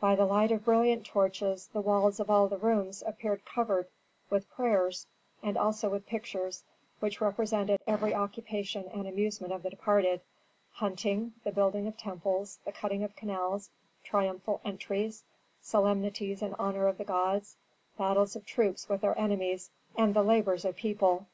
By 0.00 0.14
the 0.16 0.24
light 0.24 0.50
of 0.50 0.64
brilliant 0.64 1.04
torches 1.04 1.66
the 1.70 1.82
walls 1.82 2.18
of 2.20 2.30
all 2.30 2.48
the 2.48 2.56
rooms 2.56 3.02
appeared 3.06 3.44
covered 3.44 3.86
with 4.30 4.48
prayers, 4.48 5.06
and 5.42 5.58
also 5.58 5.90
with 5.90 6.06
pictures 6.06 6.64
which 7.00 7.20
represented 7.20 7.78
every 7.86 8.14
occupation 8.14 8.88
and 8.88 9.06
amusement 9.06 9.52
of 9.52 9.62
the 9.62 9.68
departed: 9.68 10.22
hunting, 10.72 11.34
the 11.44 11.52
building 11.52 11.86
of 11.86 11.98
temples, 11.98 12.60
the 12.64 12.72
cutting 12.72 13.04
of 13.04 13.14
canals, 13.14 13.68
triumphal 14.04 14.62
entries, 14.64 15.22
solemnities 15.60 16.40
in 16.40 16.54
honor 16.54 16.86
of 16.86 16.96
the 16.96 17.04
gods, 17.04 17.58
battles 17.98 18.34
of 18.36 18.46
troops 18.46 18.88
with 18.88 19.02
their 19.02 19.18
enemies, 19.18 19.68
the 19.96 20.22
labors 20.24 20.64
of 20.64 20.76
people. 20.76 21.26